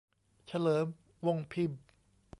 [0.47, 0.87] เฉลิม
[1.25, 1.81] วงค์พิมพ์